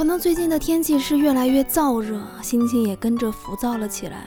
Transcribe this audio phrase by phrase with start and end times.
[0.00, 4.26] 可能最近的天气是越来越燥热，心情也跟着浮躁了起来。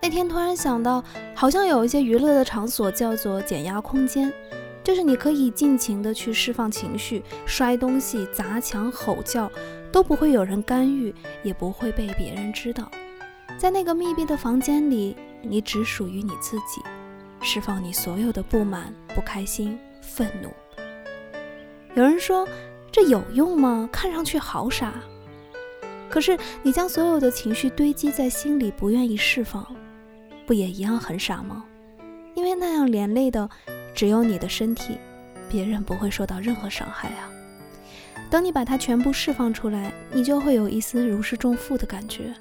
[0.00, 1.02] 那天突然想到，
[1.34, 4.32] 好像有一些娱乐的场所叫做减压空间，
[4.84, 9.50] 就是你可以尽情的去释放情绪，摔东西、砸墙、吼叫，
[9.90, 11.12] 都不会有人干预，
[11.42, 12.88] 也不会被别人知道。
[13.58, 16.80] 在那个密闭的房间里，你只属于你自己，
[17.40, 20.48] 释放你所有的不满、不开心、愤怒。
[21.96, 22.46] 有人说。
[23.00, 23.88] 这有用吗？
[23.92, 24.92] 看上去好傻。
[26.10, 29.64] 可是你将所有的情绪堆积在心里，不愿意释放，
[30.44, 31.64] 不也一样很傻吗？
[32.34, 33.48] 因为那样连累的
[33.94, 34.98] 只有你的身体，
[35.48, 37.30] 别人不会受到任何伤害啊。
[38.28, 42.34] 等你把它全部释放出来，你就会有一丝如释重负的感觉。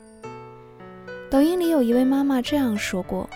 [1.30, 3.30] 抖音里有一位妈妈这样说过：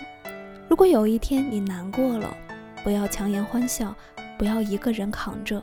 [0.68, 2.36] 如果有一天你难过了，
[2.82, 3.94] 不要强颜欢笑，
[4.36, 5.62] 不要一个人扛着。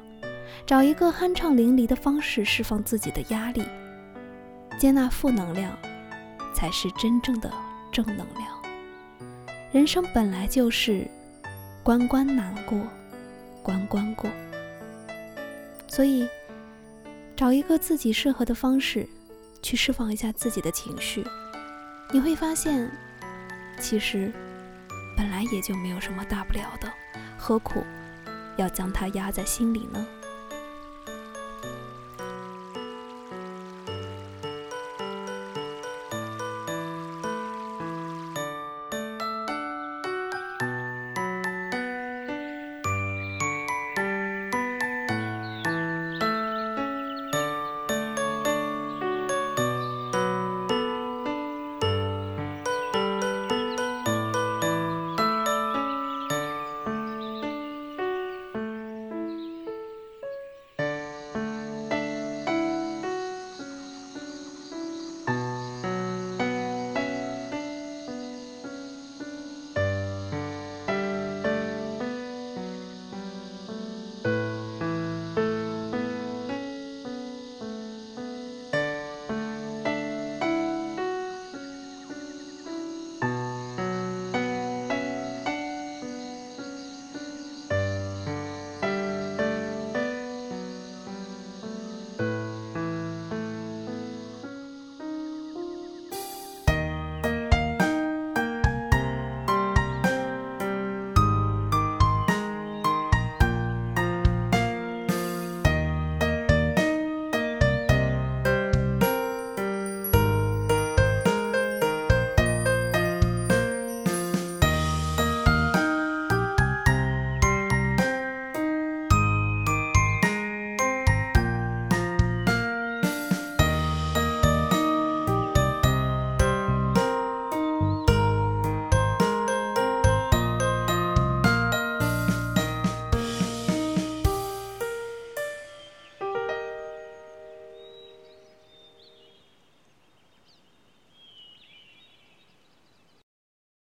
[0.66, 3.66] 找一个酣畅淋漓的方式释放自己的压力，
[4.78, 5.76] 接纳负能量，
[6.54, 7.52] 才是真正的
[7.92, 8.48] 正能量。
[9.72, 11.08] 人生本来就是
[11.84, 12.80] 关关难过，
[13.64, 14.30] 关关过。
[15.88, 16.28] 所以，
[17.36, 19.08] 找一个自己适合的方式，
[19.62, 21.26] 去释放一下自己的情绪，
[22.12, 22.90] 你会发现，
[23.80, 24.32] 其实
[25.18, 26.92] 本来也就没有什么大不了的，
[27.38, 27.84] 何苦
[28.58, 30.06] 要将它压在心里呢？